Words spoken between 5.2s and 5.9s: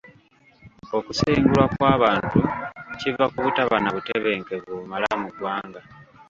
mu ggwanga.